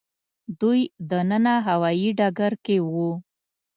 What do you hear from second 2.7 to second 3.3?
وو.